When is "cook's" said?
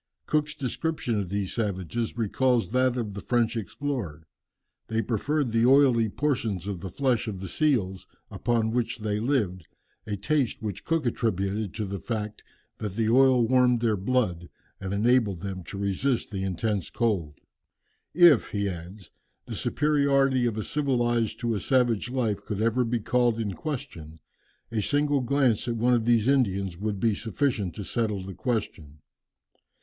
0.25-0.55